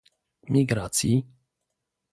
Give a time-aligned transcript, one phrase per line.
[0.53, 1.13] Migracji